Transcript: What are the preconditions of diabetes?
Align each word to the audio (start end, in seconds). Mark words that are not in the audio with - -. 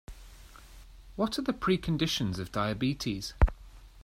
What 1.15 1.37
are 1.37 1.43
the 1.43 1.53
preconditions 1.53 2.39
of 2.39 2.51
diabetes? 2.51 3.35